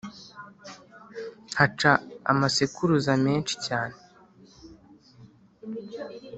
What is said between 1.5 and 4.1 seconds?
haca amasekuruza menshi cyane